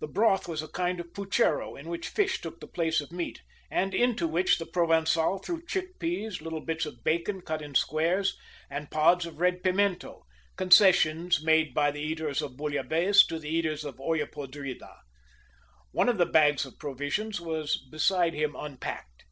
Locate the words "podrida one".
14.26-16.08